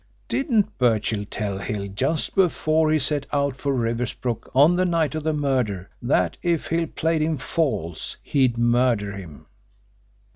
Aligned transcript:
Didn't 0.27 0.79
Birchill 0.79 1.25
tell 1.29 1.59
Hill, 1.59 1.87
just 1.89 2.33
before 2.33 2.89
he 2.89 2.97
set 2.97 3.27
out 3.31 3.55
for 3.55 3.71
Riversbrook 3.71 4.49
on 4.55 4.75
the 4.75 4.83
night 4.83 5.13
of 5.13 5.21
the 5.21 5.31
murder, 5.31 5.91
that 6.01 6.37
if 6.41 6.65
Hill 6.65 6.87
played 6.87 7.21
him 7.21 7.37
false 7.37 8.17
he'd 8.23 8.57
murder 8.57 9.11
him? 9.11 9.45